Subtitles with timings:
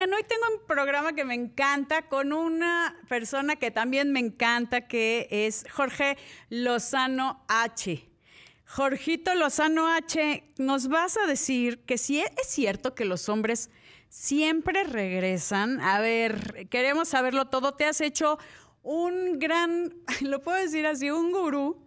[0.00, 5.26] hoy tengo un programa que me encanta con una persona que también me encanta, que
[5.30, 6.16] es Jorge
[6.50, 8.08] Lozano H.
[8.64, 13.70] Jorgito Lozano H, nos vas a decir que si es cierto que los hombres
[14.08, 15.80] siempre regresan.
[15.80, 17.74] A ver, queremos saberlo todo.
[17.74, 18.38] Te has hecho
[18.82, 21.82] un gran, lo puedo decir así, un gurú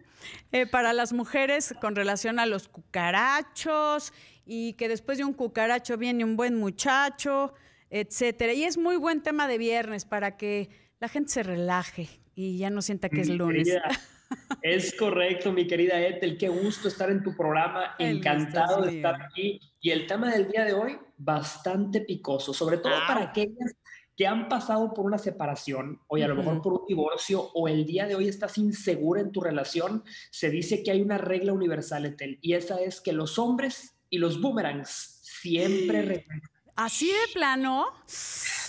[0.50, 4.12] eh, para las mujeres con relación a los cucarachos
[4.44, 7.54] y que después de un cucaracho viene un buen muchacho
[7.92, 8.54] etcétera.
[8.54, 12.70] Y es muy buen tema de viernes para que la gente se relaje y ya
[12.70, 13.68] no sienta que es lunes.
[14.62, 16.38] es correcto, mi querida Ethel.
[16.38, 17.94] Qué gusto estar en tu programa.
[17.98, 19.60] Encantado de estar aquí.
[19.80, 23.76] Y el tema del día de hoy, bastante picoso, sobre todo para aquellas
[24.16, 27.84] que han pasado por una separación, o a lo mejor por un divorcio, o el
[27.84, 32.04] día de hoy estás insegura en tu relación, se dice que hay una regla universal,
[32.04, 37.86] Ethel, y esa es que los hombres y los boomerangs siempre regresan Así de plano.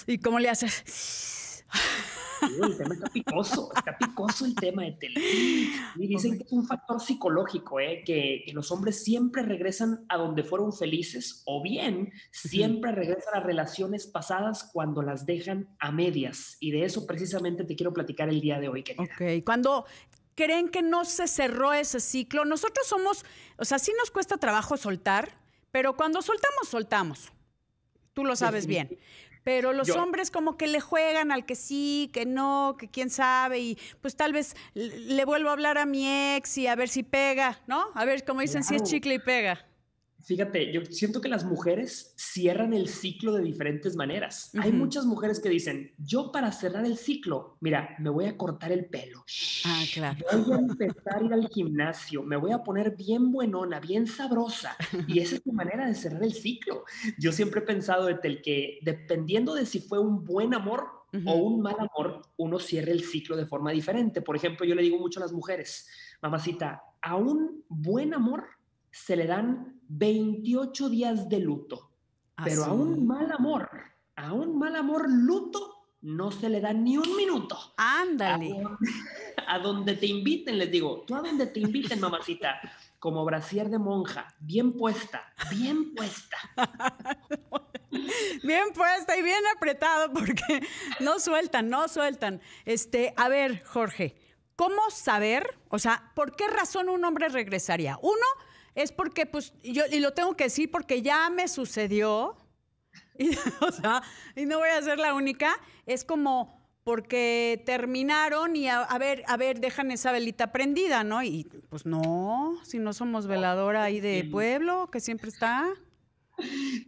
[0.07, 1.63] ¿Y cómo le haces?
[2.41, 5.21] el tema está picoso, está picoso el tema de tele.
[5.95, 8.03] Y dicen que es un factor psicológico, ¿eh?
[8.05, 14.07] que, los hombres siempre regresan a donde fueron felices o bien siempre regresan a relaciones
[14.07, 16.57] pasadas cuando las dejan a medias.
[16.59, 18.83] Y de eso precisamente te quiero platicar el día de hoy.
[18.83, 19.03] Querida.
[19.03, 19.85] Ok, cuando
[20.35, 23.25] creen que no se cerró ese ciclo, nosotros somos,
[23.57, 25.37] o sea, sí nos cuesta trabajo soltar,
[25.71, 27.31] pero cuando soltamos, soltamos
[28.13, 28.97] tú lo sabes bien.
[29.43, 33.59] Pero los hombres como que le juegan al que sí, que no, que quién sabe,
[33.59, 37.03] y pues tal vez le vuelvo a hablar a mi ex y a ver si
[37.03, 37.87] pega, ¿no?
[37.93, 39.65] A ver, como dicen, si es chicle y pega.
[40.23, 44.51] Fíjate, yo siento que las mujeres cierran el ciclo de diferentes maneras.
[44.57, 48.71] Hay muchas mujeres que dicen, yo para cerrar el ciclo, mira, me voy a cortar
[48.71, 49.25] el pelo.
[49.65, 50.17] Ah, claro.
[50.45, 54.77] Voy a empezar a ir al gimnasio, me voy a poner bien buenona, bien sabrosa.
[55.07, 56.85] Y esa es mi manera de cerrar el ciclo.
[57.19, 60.85] Yo siempre he pensado, el que dependiendo de si fue un buen amor
[61.25, 64.21] o un mal amor, uno cierra el ciclo de forma diferente.
[64.21, 65.87] Por ejemplo, yo le digo mucho a las mujeres,
[66.21, 68.45] mamacita, a un buen amor
[68.89, 71.89] se le dan 28 días de luto.
[72.43, 73.69] pero a un mal amor,
[74.15, 77.57] a un mal amor luto, no se le da ni un minuto.
[77.77, 78.61] Ándale.
[79.47, 82.59] A, donde te inviten, les digo, tú a donde te inviten, mamacita,
[82.97, 86.37] como brasier de monja, bien puesta, bien puesta.
[88.43, 90.65] bien puesta y bien apretado porque
[91.01, 92.41] no sueltan, no sueltan.
[92.63, 94.15] Este, a ver, Jorge,
[94.55, 97.99] ¿cómo saber, o sea, por qué razón un hombre regresaría?
[98.01, 98.25] Uno,
[98.75, 102.37] es porque, pues, yo, y lo tengo que decir porque ya me sucedió,
[103.19, 104.01] y, o sea,
[104.35, 109.37] y no voy a ser la única, es como porque terminaron y a, ver, a
[109.37, 111.23] ver, dejan esa velita prendida, ¿no?
[111.23, 115.73] Y pues no, si no somos veladora ahí de pueblo, que siempre está.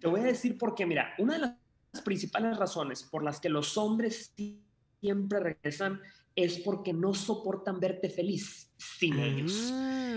[0.02, 3.78] Te voy a decir porque, mira, una de las principales razones por las que los
[3.78, 4.34] hombres
[5.00, 6.02] siempre regresan
[6.36, 9.70] es porque no soportan verte feliz sin ellos.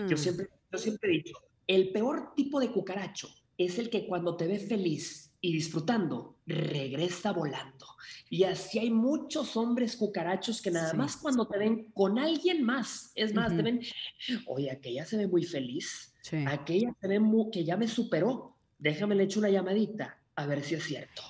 [0.09, 0.17] Yo ah.
[0.17, 1.35] siempre, yo siempre he dicho,
[1.69, 7.33] el peor tipo de cucaracho es el que cuando te ve feliz y disfrutando, regresa
[7.33, 7.87] volando.
[8.31, 13.13] Y así hay muchos hombres cucarachos que nada más cuando te ven con alguien más,
[13.15, 13.81] es más, te ven,
[14.47, 16.15] oye, aquella se ve muy feliz,
[16.47, 17.21] aquella se ve
[17.53, 21.23] que ya me superó, déjame le echo una llamadita a ver si es cierto.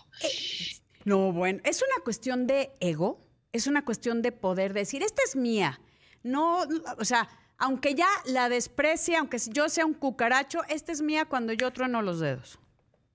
[1.05, 5.37] No, bueno, es una cuestión de ego, es una cuestión de poder decir, esta es
[5.37, 5.81] mía.
[6.23, 6.65] No,
[6.99, 11.53] o sea, aunque ya la desprecie, aunque yo sea un cucaracho, esta es mía cuando
[11.53, 12.59] yo trueno los dedos.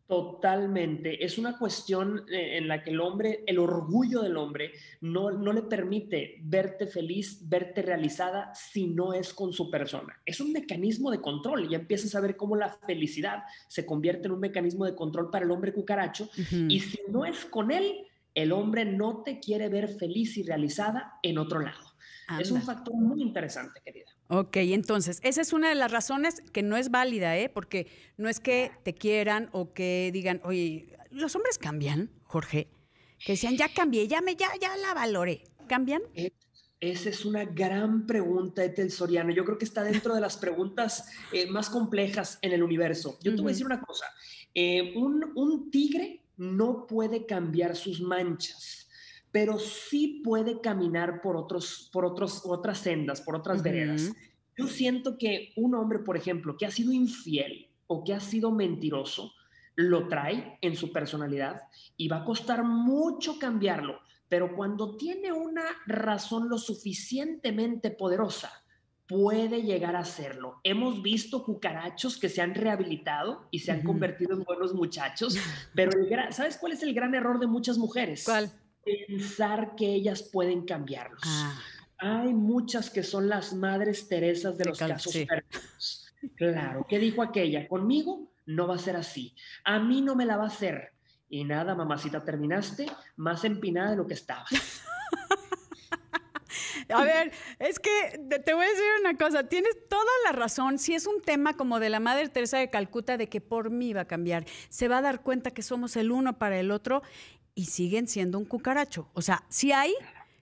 [0.06, 1.24] Totalmente.
[1.26, 5.54] Es una cuestión eh, en la que el hombre, el orgullo del hombre, no, no
[5.54, 10.22] le permite verte feliz, verte realizada si no es con su persona.
[10.26, 11.70] Es un mecanismo de control.
[11.70, 15.46] Ya empiezas a ver cómo la felicidad se convierte en un mecanismo de control para
[15.46, 16.30] el hombre cucaracho.
[16.68, 18.06] Y si no es con él,
[18.36, 21.94] el hombre no te quiere ver feliz y realizada en otro lado.
[22.40, 24.12] Es un factor muy interesante, querida.
[24.30, 27.50] Ok, entonces, esa es una de las razones que no es válida, ¿eh?
[27.50, 32.68] Porque no es que te quieran o que digan, oye, los hombres cambian, Jorge.
[33.24, 35.44] Que decían, ya cambié, ya me, ya, ya la valoré.
[35.68, 36.02] ¿Cambian?
[36.80, 39.31] esa es una gran pregunta, Etel Soriano.
[39.31, 43.18] Yo creo que está dentro de las preguntas eh, más complejas en el universo.
[43.22, 44.06] Yo te voy a decir una cosa.
[44.54, 48.82] Eh, un, un tigre no puede cambiar sus manchas
[49.33, 54.13] pero sí puede caminar por, otros, por otros, otras sendas, por otras veredas.
[54.56, 58.51] Yo siento que un hombre, por ejemplo, que ha sido infiel o que ha sido
[58.51, 59.33] mentiroso,
[59.75, 61.63] lo trae en su personalidad
[61.97, 68.51] y va a costar mucho cambiarlo, pero cuando tiene una razón lo suficientemente poderosa,
[69.07, 70.59] puede llegar a hacerlo.
[70.63, 75.35] Hemos visto cucarachos que se han rehabilitado y se han convertido en buenos muchachos,
[75.74, 75.91] pero
[76.30, 78.25] ¿sabes cuál es el gran error de muchas mujeres?
[78.25, 78.51] ¿Cuál?
[78.83, 81.21] Pensar que ellas pueden cambiarlos.
[81.25, 81.59] Ah.
[81.97, 86.13] Hay muchas que son las madres Teresas de, los casos perdidos.
[86.35, 87.68] Claro, ¿qué dijo aquella?
[87.68, 89.35] Conmigo no va a ser así.
[89.63, 90.91] A mí no me la va a hacer.
[91.30, 92.85] Y nada, mamacita, terminaste
[93.15, 94.50] más empinada de lo que estabas.
[96.89, 100.77] A ver, es que te voy a decir una cosa, tienes toda la razón.
[100.77, 103.94] Si es un tema como de la Madre Teresa de Calcuta, de que por mí
[103.94, 107.01] va a cambiar, se va a dar cuenta que somos el uno para el otro
[107.56, 109.10] y siguen siendo un cucaracho.
[109.14, 109.94] O sea, si hay,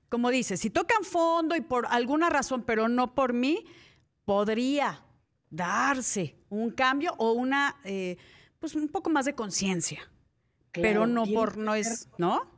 [0.10, 3.66] como dices, si tocan fondo y por alguna razón, pero no por mí,
[4.26, 5.04] podría
[5.50, 8.18] darse un cambio o una, eh,
[8.60, 10.10] pues un poco más de conciencia.
[10.72, 12.50] pero no por, no es, ¿no?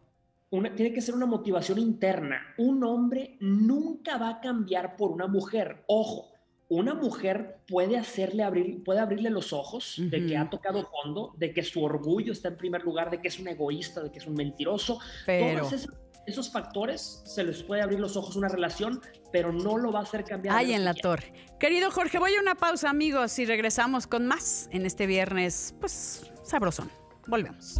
[0.75, 2.41] tiene que ser una motivación interna.
[2.57, 5.83] Un hombre nunca va a cambiar por una mujer.
[5.87, 6.32] Ojo,
[6.69, 11.53] una mujer puede hacerle abrir, puede abrirle los ojos de que ha tocado fondo, de
[11.53, 14.27] que su orgullo está en primer lugar, de que es un egoísta, de que es
[14.27, 14.99] un mentiroso.
[15.25, 15.67] Pero...
[15.67, 15.87] Todos
[16.25, 19.01] esos, factores se les puede abrir los ojos una relación,
[19.33, 20.55] pero no lo va a hacer cambiar.
[20.55, 21.33] Ay, en la torre.
[21.59, 26.31] Querido Jorge, voy a una pausa, amigos, y regresamos con más en este viernes, pues,
[26.43, 26.89] sabrosón.
[27.27, 27.77] Volvemos.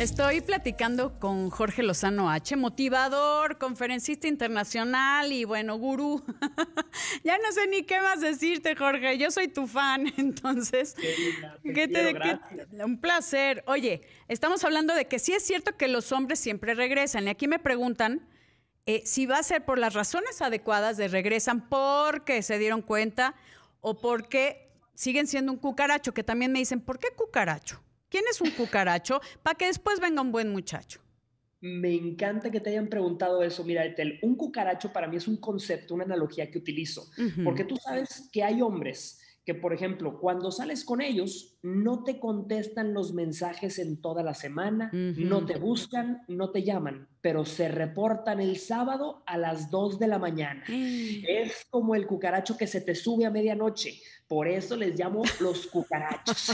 [0.00, 6.24] Estoy platicando con Jorge Lozano H, motivador, conferencista internacional y bueno, gurú.
[7.22, 9.18] ya no sé ni qué más decirte, Jorge.
[9.18, 10.96] Yo soy tu fan, entonces.
[11.62, 13.62] ¿qué te, un placer.
[13.66, 17.26] Oye, estamos hablando de que sí es cierto que los hombres siempre regresan.
[17.26, 18.26] Y aquí me preguntan
[18.86, 23.34] eh, si va a ser por las razones adecuadas de regresan porque se dieron cuenta
[23.82, 27.82] o porque siguen siendo un cucaracho, que también me dicen, ¿por qué cucaracho?
[28.10, 29.20] ¿Quién es un cucaracho?
[29.42, 31.00] Para que después venga un buen muchacho.
[31.60, 33.64] Me encanta que te hayan preguntado eso.
[33.64, 37.06] Mira, Etel, un cucaracho para mí es un concepto, una analogía que utilizo,
[37.44, 39.19] porque tú sabes que hay hombres
[39.50, 44.32] que, por ejemplo, cuando sales con ellos, no te contestan los mensajes en toda la
[44.32, 49.98] semana, no te buscan, no te llaman, pero se reportan el sábado a las 2
[49.98, 50.62] de la mañana.
[50.68, 54.00] Es como el cucaracho que se te sube a medianoche.
[54.28, 56.52] Por eso les llamo los cucarachos.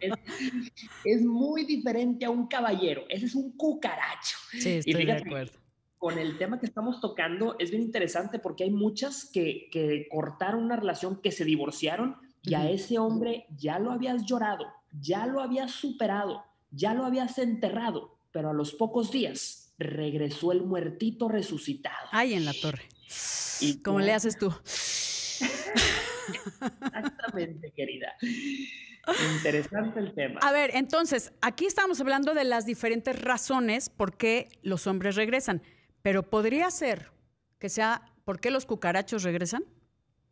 [1.04, 3.04] es, muy diferente a un caballero.
[3.10, 4.38] Ese es un cucaracho.
[4.52, 5.61] Sí, estoy de acuerdo
[6.02, 10.64] con el tema que estamos tocando es bien interesante porque hay muchas que, que cortaron
[10.64, 15.40] una relación, que se divorciaron y a ese hombre ya lo habías llorado, ya lo
[15.40, 22.08] habías superado, ya lo habías enterrado, pero a los pocos días regresó el muertito resucitado.
[22.10, 22.82] Ay, en la torre.
[23.60, 24.52] ¿Y ¿Cómo le haces tú?
[26.96, 28.12] Exactamente, querida.
[29.36, 30.40] Interesante el tema.
[30.42, 35.62] A ver, entonces, aquí estamos hablando de las diferentes razones por qué los hombres regresan.
[36.02, 37.10] Pero podría ser
[37.58, 39.64] que sea, ¿por qué los cucarachos regresan?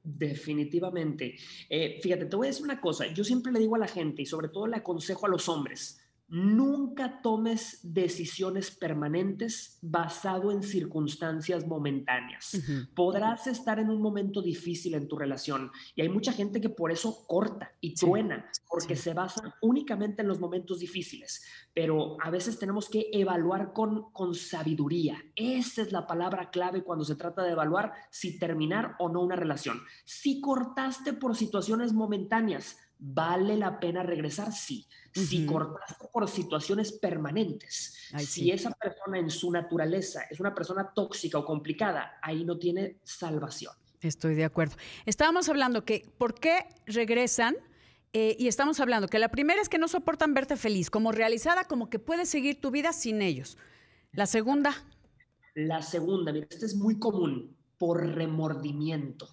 [0.02, 1.36] Definitivamente.
[1.68, 3.06] Eh, fíjate, te voy a decir una cosa.
[3.06, 5.99] Yo siempre le digo a la gente y sobre todo le aconsejo a los hombres,
[6.30, 12.56] Nunca tomes decisiones permanentes basado en circunstancias momentáneas.
[12.94, 16.92] Podrás estar en un momento difícil en tu relación y hay mucha gente que por
[16.92, 21.44] eso corta y truena, porque se basa únicamente en los momentos difíciles.
[21.74, 25.20] Pero a veces tenemos que evaluar con, con sabiduría.
[25.34, 29.34] Esa es la palabra clave cuando se trata de evaluar si terminar o no una
[29.34, 29.80] relación.
[30.04, 34.52] Si cortaste por situaciones momentáneas, ¿Vale la pena regresar?
[34.52, 34.86] Sí.
[35.12, 41.38] Si cortaste por situaciones permanentes, si esa persona en su naturaleza es una persona tóxica
[41.38, 43.72] o complicada, ahí no tiene salvación.
[44.02, 44.76] Estoy de acuerdo.
[45.06, 47.56] Estábamos hablando que, ¿por qué regresan?
[48.12, 51.64] Eh, y estamos hablando que la primera es que no soportan verte feliz, como realizada,
[51.64, 53.56] como que puedes seguir tu vida sin ellos.
[54.12, 54.74] La segunda.
[55.54, 59.28] La segunda, mira, esta es muy común, por remordimiento.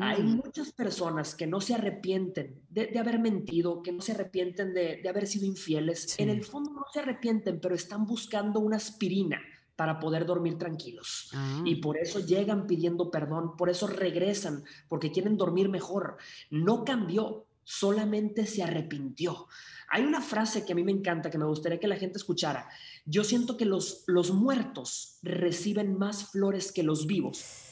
[0.00, 0.36] Hay mm.
[0.36, 5.26] muchas personas que no se arrepienten de, haber mentido, que no se arrepienten de, haber
[5.26, 6.14] sido infieles.
[6.18, 9.40] En el fondo no se arrepienten, pero están buscando una aspirina
[9.74, 11.30] para poder dormir tranquilos.
[11.34, 11.62] Ah.
[11.64, 16.16] Y por eso llegan pidiendo perdón, por eso regresan, porque quieren dormir mejor.
[16.50, 19.48] No cambió, solamente se arrepintió.
[19.88, 22.68] Hay una frase que a mí me encanta, que me gustaría que la gente escuchara.
[23.04, 27.65] Yo siento que los, los muertos reciben más flores que los vivos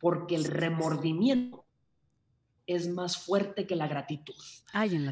[0.00, 1.64] porque el remordimiento
[2.66, 4.34] es más fuerte que la gratitud.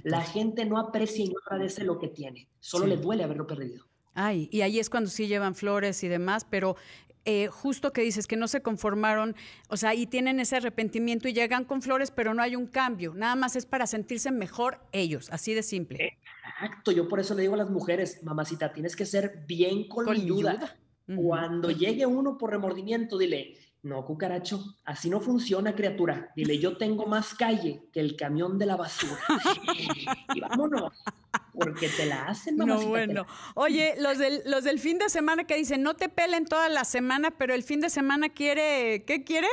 [0.05, 3.87] la, gente no aprecia y no agradece lo que tiene, solo le duele haberlo perdido.
[4.15, 6.77] Ay, y ahí es cuando sí llevan flores y demás, pero
[7.25, 9.35] eh, justo que dices que no se conformaron,
[9.69, 13.15] o sea, y tienen ese arrepentimiento y llegan con flores, pero no hay un cambio,
[13.15, 16.19] nada más es para sentirse mejor ellos, así de simple.
[16.61, 20.77] Exacto, yo por eso le digo a las mujeres, mamacita, tienes que ser bien colmilluda.
[21.15, 26.33] Cuando llegue uno por remordimiento, dile, No, cucaracho, así no funciona, criatura.
[26.35, 29.21] Dile, yo tengo más calle que el camión de la basura.
[30.35, 30.93] y vámonos,
[31.53, 33.27] porque te la hacen, No, bueno.
[33.55, 36.85] Oye, los del, los del fin de semana que dicen, no te pelen toda la
[36.85, 39.49] semana, pero el fin de semana quiere, ¿qué quiere?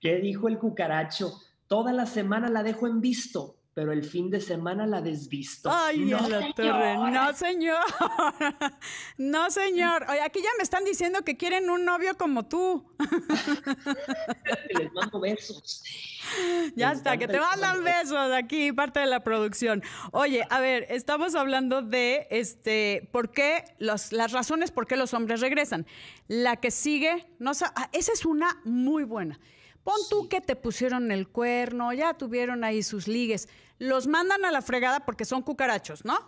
[0.00, 1.40] ¿Qué dijo el cucaracho?
[1.68, 5.70] Toda la semana la dejo en visto, pero el fin de semana la desvisto.
[5.72, 6.96] Ay, no, la torre.
[6.96, 7.78] No, señor.
[9.18, 10.06] no, señor.
[10.08, 12.84] Oye, aquí ya me están diciendo que quieren un novio como tú.
[14.78, 15.84] Les mando besos.
[16.74, 19.82] Ya está, que te mandan besos aquí, parte de la producción.
[20.12, 25.40] Oye, a ver, estamos hablando de este, por qué, las razones por qué los hombres
[25.40, 25.86] regresan.
[26.26, 29.38] La que sigue, no, ah, esa es una muy buena.
[29.84, 33.48] Pon tú que te pusieron el cuerno, ya tuvieron ahí sus ligues.
[33.78, 36.18] Los mandan a la fregada porque son cucarachos, ¿no?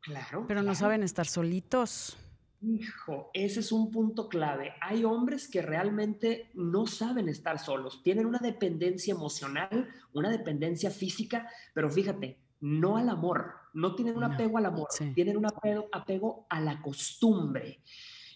[0.00, 0.44] Claro.
[0.46, 2.16] Pero no saben estar solitos.
[2.60, 4.72] Hijo, ese es un punto clave.
[4.80, 11.46] Hay hombres que realmente no saben estar solos, tienen una dependencia emocional, una dependencia física,
[11.74, 16.46] pero fíjate, no al amor, no tienen un apego al amor, tienen un apego, apego
[16.48, 17.82] a la costumbre.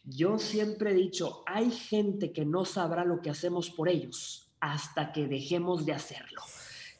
[0.04, 5.12] Yo siempre he dicho, hay gente que no sabrá lo que hacemos por ellos, hasta
[5.12, 6.42] que dejemos de hacerlo.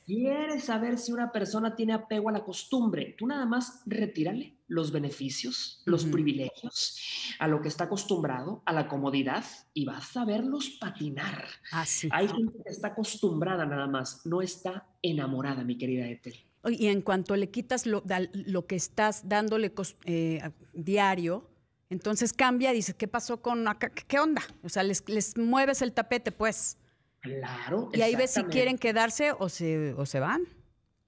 [0.08, 3.14] ¿Quieres saber si una persona tiene apego a la costumbre?
[3.18, 6.98] Tú nada más retírale los beneficios, los privilegios,
[7.38, 11.46] a lo que está acostumbrado, a la comodidad, y vas a verlos patinar.
[11.72, 12.08] Así.
[12.10, 16.42] Hay gente que está acostumbrada nada más, no está enamorada, mi querida Ethel.
[16.64, 18.02] Y en cuanto le quitas lo,
[18.66, 19.74] que estás dándole
[20.06, 21.50] eh, diario,
[21.90, 23.90] entonces cambia, dice, ¿qué pasó con acá?
[23.90, 24.42] ¿Qué onda?
[24.62, 26.78] O sea, les, les mueves el tapete, pues.
[27.36, 27.90] Claro.
[27.92, 30.46] Y ahí ves si quieren quedarse o se, o se van.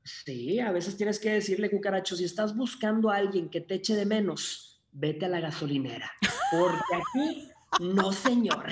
[0.03, 3.95] Sí, a veces tienes que decirle, cucaracho, si estás buscando a alguien que te eche
[3.95, 6.11] de menos, vete a la gasolinera.
[6.51, 7.49] Porque aquí,
[7.81, 8.67] no, señor.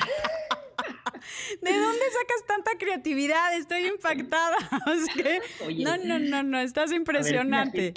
[1.61, 3.57] ¿De dónde sacas tanta creatividad?
[3.57, 4.57] Estoy impactada.
[5.79, 7.95] no, no, no, no, estás impresionante.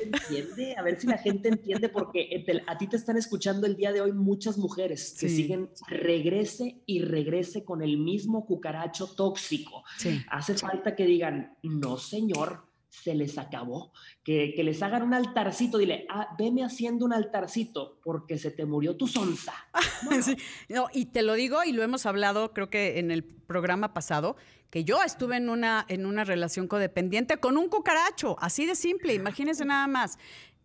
[0.77, 4.01] A ver si la gente entiende, porque a ti te están escuchando el día de
[4.01, 9.83] hoy muchas mujeres que siguen regrese y regrese con el mismo cucaracho tóxico.
[10.29, 13.93] Hace falta que digan, no, señor, se les acabó.
[14.23, 18.95] Que, les hagan un altarcito, dile, ah, veme haciendo un altarcito porque se te murió
[18.95, 19.53] tu sonza.
[20.69, 20.87] No.
[20.93, 24.35] y te lo digo y lo hemos hablado creo que en el programa pasado,
[24.69, 29.13] que yo estuve en una, en una relación codependiente con un cucaracho, así de simple,
[29.13, 30.17] imagínense nada más.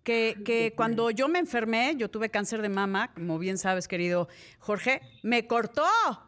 [0.02, 4.28] Que, que, cuando yo me enfermé, yo tuve cáncer de mama, como bien sabes, querido
[4.60, 5.84] Jorge, me cortó,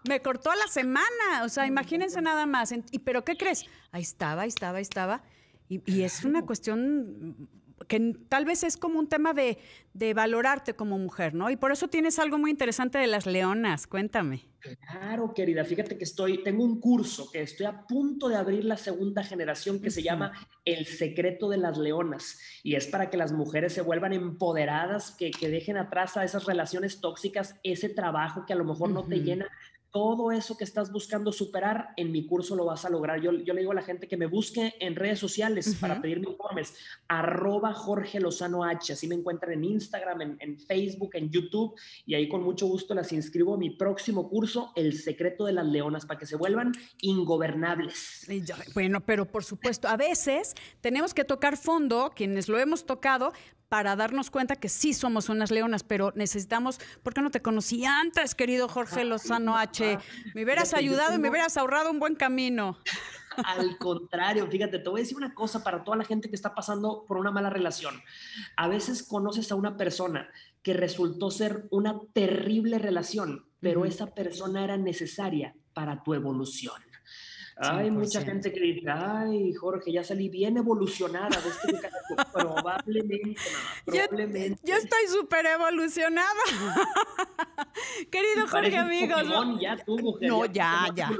[0.08, 1.44] me cortó a la semana.
[1.44, 2.74] O sea, imagínense nada más.
[2.90, 3.66] Y, pero ¿qué crees?
[3.92, 5.22] Ahí estaba, ahí estaba, ahí estaba.
[5.68, 7.48] Y, es una cuestión
[7.86, 9.58] que tal vez es como un tema de,
[9.94, 11.50] de, valorarte como mujer, ¿no?
[11.50, 14.48] Y por eso tienes algo muy interesante de las leonas, cuéntame.
[14.60, 18.76] Claro, querida, fíjate que estoy, tengo un curso que estoy a punto de abrir la
[18.76, 20.32] segunda generación que se llama
[20.64, 25.30] El secreto de las leonas y es para que las mujeres se vuelvan empoderadas, que,
[25.30, 29.20] que dejen atrás a esas relaciones tóxicas, ese trabajo que a lo mejor no te
[29.20, 29.48] llena,
[29.98, 33.20] todo eso que estás buscando superar, en mi curso lo vas a lograr.
[33.20, 36.30] Yo, yo le digo a la gente que me busque en redes sociales para pedirme
[36.30, 36.72] informes,
[37.08, 41.74] arroba Jorge Lozano H, así me encuentran en Instagram, en, Facebook, en YouTube,
[42.06, 45.66] y ahí con mucho gusto las inscribo a mi próximo curso, El secreto de las
[45.66, 48.24] leonas, para que se vuelvan ingobernables.
[48.74, 53.32] Bueno, pero por supuesto, a veces tenemos que tocar fondo, quienes lo hemos tocado,
[53.68, 57.84] para darnos cuenta que sí somos unas leonas, pero necesitamos, ¿por qué no te conocí
[57.84, 59.98] antes, querido Jorge Lozano H?
[60.34, 62.78] Me hubieras ayudado y me hubieras ahorrado un buen camino.
[63.44, 66.54] Al contrario, fíjate, te voy a decir una cosa para toda la gente que está
[66.54, 68.02] pasando por una mala relación.
[68.56, 70.28] A veces conoces a una persona
[70.62, 76.82] que resultó ser una terrible relación, pero esa persona era necesaria para tu evolución.
[77.60, 81.90] Hay mucha gente que dice, ay, Jorge, ya salí bien evolucionada de este
[82.32, 83.36] probablemente,
[83.84, 84.60] probablemente.
[84.62, 86.28] Yo, estoy súper evolucionada.
[88.10, 89.22] Querido Jorge, amigos.
[89.60, 91.10] ya tú, mujer, no, ya, ya.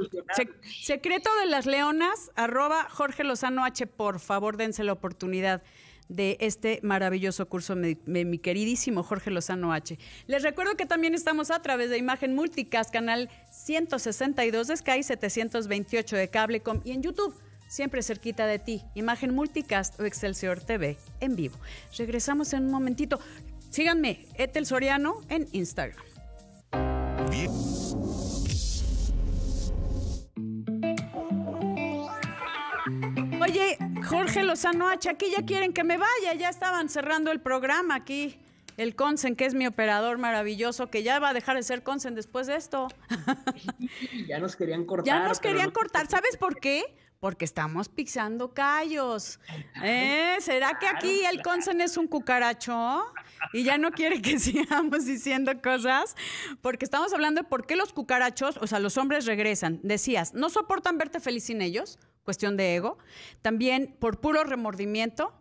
[0.81, 5.61] secreto de las leonas, arroba Jorge Lozano H, por favor, dense la oportunidad
[6.09, 9.97] de este maravilloso curso, mi, mi, queridísimo Jorge Lozano H.
[10.25, 13.29] Les recuerdo que también estamos a través de Imagen Multicast, canal
[13.69, 17.35] 162 de Sky, 728 de Cablecom y en YouTube,
[17.67, 21.55] siempre cerquita de ti, Imagen Multicast o Excelsior TV en vivo.
[21.95, 23.19] Regresamos en un momentito.
[23.69, 26.03] Síganme, Etel Soriano, en Instagram.
[33.39, 37.93] Oye, Jorge Lozano H, aquí ya quieren que me vaya, ya estaban cerrando el programa
[37.93, 38.39] aquí.
[38.79, 42.15] El Consen, que es mi operador maravilloso, que ya va a dejar de ser Consen
[42.15, 42.87] después de esto.
[44.27, 45.05] ya nos querían cortar.
[45.05, 46.07] Ya nos querían cortar.
[46.07, 46.85] ¿Sabes por qué?
[47.19, 49.41] Porque estamos pisando callos.
[49.83, 50.37] ¿Eh?
[50.39, 53.03] ¿Será que aquí el Consen es un cucaracho?
[53.51, 56.15] Y ya no quiere que sigamos diciendo cosas.
[56.61, 59.81] Porque estamos hablando de por qué los cucarachos, o sea, los hombres regresan.
[59.83, 62.97] Decías, no soportan verte feliz sin ellos, cuestión de ego.
[63.41, 65.33] También por puro remordimiento.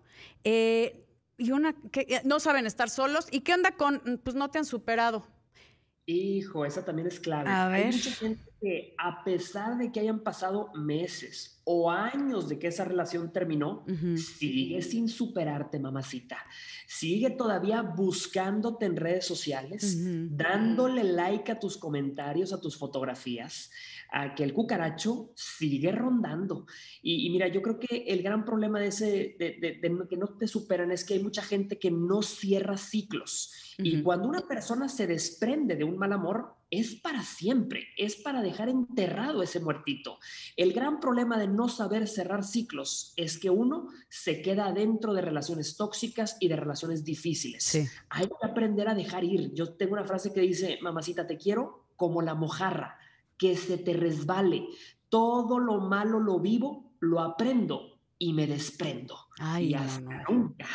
[0.42, 1.04] Eh,
[1.38, 3.28] y una que eh, no saben estar solos.
[3.30, 5.26] ¿Y qué onda con, pues no te han superado?
[6.11, 7.50] Hijo, esa también es clave.
[7.50, 12.69] Hay mucha gente que a pesar de que hayan pasado meses o años de que
[12.69, 13.85] esa relación terminó,
[14.17, 16.38] sigue sin superarte, mamacita.
[16.87, 19.99] Sigue todavía buscándote en redes sociales,
[20.31, 23.71] dándole like a tus comentarios, a tus fotografías,
[24.11, 26.65] a que el cucaracho sigue rondando.
[27.03, 30.91] Y, mira, yo creo que el gran problema de ese, de, que no te superan
[30.91, 33.68] es que hay mucha gente que no cierra ciclos.
[33.80, 38.42] Y cuando una persona se desprende de un mal amor, es para siempre, es para
[38.42, 40.18] dejar enterrado ese muertito.
[40.56, 45.23] El gran problema de no saber cerrar ciclos es que uno se queda dentro de
[45.23, 47.88] relaciones tóxicas y de relaciones difíciles.
[48.11, 49.54] Hay que aprender a dejar ir.
[49.54, 52.99] Yo tengo una frase que dice, mamacita, te quiero como la mojarra,
[53.38, 54.66] que se te resbale.
[55.08, 59.28] Todo lo malo lo vivo, lo aprendo y me desprendo.
[59.38, 59.76] Ay, y
[60.28, 60.66] nunca.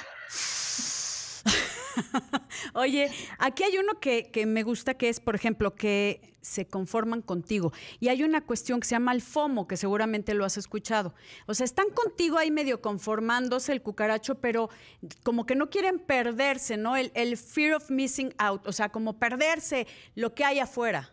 [2.73, 7.71] Oye, aquí hay uno que, me gusta que es, por ejemplo, que se conforman contigo.
[7.99, 11.13] Y hay una cuestión que se llama el FOMO, que seguramente lo has escuchado.
[11.47, 14.69] O sea, están contigo ahí medio conformándose el cucaracho, pero
[15.23, 16.97] como que no quieren perderse, ¿no?
[16.97, 21.11] El, el fear of missing out, o sea, como perderse lo que hay afuera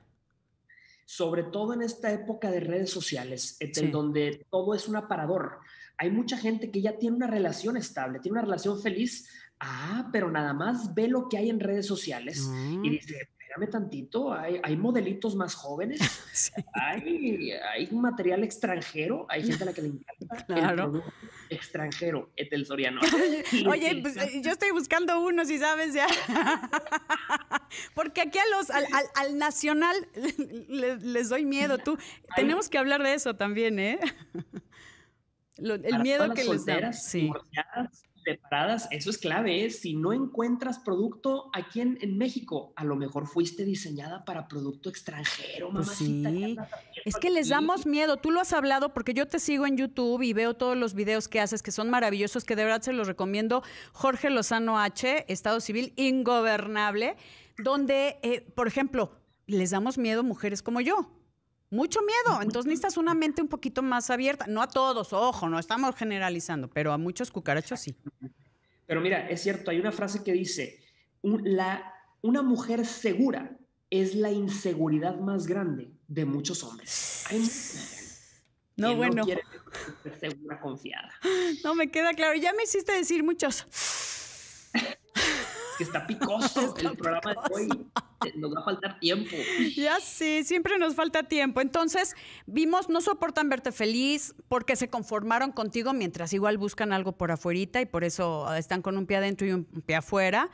[1.11, 5.59] sobre todo en esta época de redes sociales, en donde todo es un aparador.
[5.99, 9.29] Hay mucha gente que ya tiene una relación estable, tiene una relación feliz,
[9.61, 12.83] Ah, pero nada más ve lo que hay en redes sociales y mm.
[12.83, 16.00] dice, espérame tantito, hay, hay modelitos más jóvenes,
[16.73, 21.02] hay, hay material extranjero, hay gente a la que le encanta claro.
[21.50, 23.02] extranjero, Etel Soriano.
[23.69, 26.07] Oye, pues eh, yo estoy buscando uno, si sabes ya.
[27.95, 28.87] Porque aquí a los, al,
[29.17, 29.95] al, nacional
[30.69, 31.76] les, doy miedo.
[31.76, 31.99] Tú,
[32.35, 34.01] tenemos que hablar de eso también, ¿eh?
[35.59, 36.92] el miedo que les da.
[36.94, 37.31] Sí
[38.24, 39.64] separadas, eso es clave.
[39.64, 39.70] ¿eh?
[39.70, 45.70] Si no encuentras producto aquí en, México, a lo mejor fuiste diseñada para producto extranjero,
[45.70, 46.68] pues mamacita.
[47.04, 48.16] Es que les damos miedo.
[48.16, 51.28] Tú lo has hablado porque yo te sigo en YouTube y veo todos los videos
[51.28, 53.62] que haces que son maravillosos, que de verdad se los recomiendo.
[53.92, 57.16] Jorge Lozano H, Estado Civil Ingobernable,
[57.59, 59.12] donde, eh, por ejemplo,
[59.46, 61.19] les damos miedo mujeres como yo.
[61.70, 62.42] Mucho miedo.
[62.42, 64.46] Entonces necesitas una mente un poquito más abierta.
[64.48, 67.96] No a todos, ojo, no estamos generalizando, pero a muchos cucarachos sí.
[68.87, 70.80] Pero mira, es cierto, hay una frase que dice,
[71.22, 73.56] la, una mujer segura
[73.88, 77.24] es la inseguridad más grande de muchos hombres.
[77.30, 77.40] Hay
[78.80, 79.16] no, bueno.
[79.16, 79.42] No quiere
[80.02, 81.12] ser segura, confiada.
[81.64, 82.38] No me queda claro.
[82.38, 83.66] Ya me hiciste decir muchos
[85.78, 87.68] que está picoso el programa de hoy.
[88.37, 89.37] Nos va a faltar tiempo.
[89.76, 91.61] Ya sí, siempre nos falta tiempo.
[91.61, 92.14] Entonces,
[92.46, 97.80] vimos, no soportan verte feliz porque se conformaron contigo mientras igual buscan algo por afuerita
[97.80, 100.50] y por eso están con un pie adentro y un pie afuera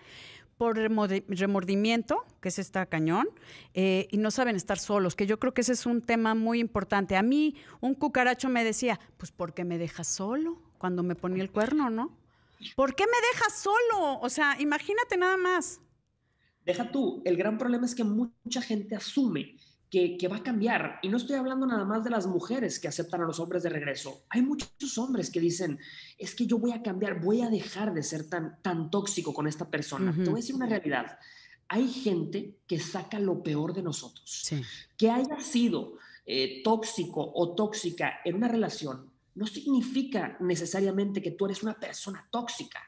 [0.56, 3.28] por remordimiento, que es esta cañón,
[3.74, 6.60] eh, y no saben estar solos, que yo creo que ese es un tema muy
[6.60, 7.16] importante.
[7.16, 11.50] A mí un cucaracho me decía, pues porque me dejas solo cuando me ponía el
[11.50, 12.10] cuerno, ¿no?
[12.74, 14.18] ¿Por qué me dejas solo?
[14.20, 15.80] O sea, imagínate nada más.
[16.66, 19.56] Deja tú, el gran problema es que mucha gente asume
[19.88, 20.98] que, va a cambiar.
[21.02, 23.70] Y no estoy hablando nada más de las mujeres que aceptan a los hombres de
[23.70, 24.24] regreso.
[24.28, 25.78] Hay muchos hombres que dicen,
[26.18, 29.46] es que yo voy a cambiar, voy a dejar de ser tan, tan tóxico con
[29.46, 30.12] esta persona.
[30.12, 31.18] Te voy a decir una realidad.
[31.68, 34.50] Hay gente que saca lo peor de nosotros.
[34.96, 35.94] Que haya sido
[36.26, 42.26] eh, tóxico o tóxica en una relación no significa necesariamente que tú eres una persona
[42.30, 42.80] tóxica.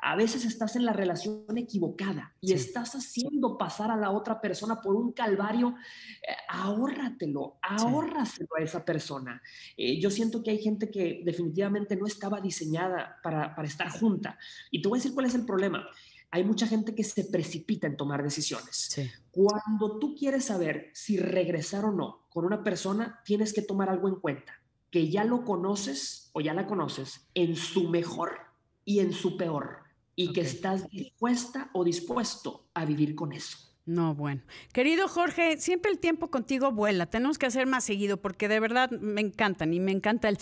[0.00, 4.80] A veces estás en la relación equivocada y estás haciendo pasar a la otra persona
[4.80, 5.74] por un calvario.
[6.22, 9.42] Eh, ahórratelo, ahórraselo a esa persona.
[9.76, 14.38] Eh, yo siento que hay gente que definitivamente no estaba diseñada para, para estar junta.
[14.70, 15.88] Y te voy a decir cuál es el problema.
[16.30, 18.94] Hay mucha gente que se precipita en tomar decisiones.
[19.32, 24.08] Cuando tú quieres saber si regresar o no con una persona, tienes que tomar algo
[24.08, 24.60] en cuenta
[24.96, 28.38] que ya lo conoces o ya la conoces en su mejor
[28.82, 29.80] y en su peor
[30.14, 33.58] y que estás dispuesta o dispuesto a vivir con eso.
[33.84, 34.40] No, bueno.
[34.72, 37.04] Querido Jorge, siempre el tiempo contigo vuela.
[37.04, 40.38] Tenemos que hacer más seguido porque de verdad me encantan y me encanta el...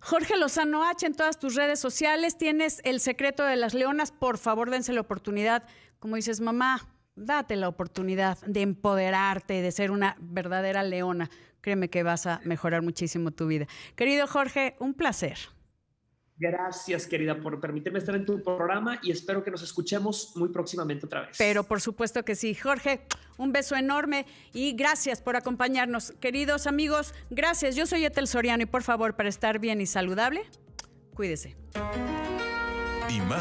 [0.00, 2.36] Jorge Lozano H en todas tus redes sociales.
[2.36, 4.10] Tienes el secreto de las leonas.
[4.10, 5.68] Por favor, dense la oportunidad
[6.00, 6.80] como dices, mamá,
[7.14, 11.30] date la oportunidad de empoderarte, de ser una verdadera leona.
[11.62, 13.66] Créeme que vas a mejorar muchísimo tu vida.
[13.96, 15.38] Querido Jorge, un placer.
[16.36, 21.06] Gracias, querida, por permitirme estar en tu programa y espero que nos escuchemos muy próximamente
[21.06, 21.36] otra vez.
[21.38, 22.54] Pero por supuesto que sí.
[22.54, 23.06] Jorge,
[23.38, 26.12] un beso enorme y gracias por acompañarnos.
[26.20, 27.76] Queridos amigos, gracias.
[27.76, 30.42] Yo soy Etel Soriano y por favor, para estar bien y saludable,
[31.14, 31.54] cuídese.